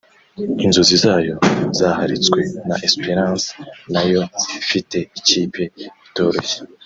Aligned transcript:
inzozi 0.65 0.95
zayo 1.03 1.35
zaharitswe 1.77 2.39
na 2.67 2.75
Esperance 2.87 3.47
nayo 3.93 4.21
ifite 4.61 4.97
ikipe 5.19 5.63
itoroshye 6.07 6.57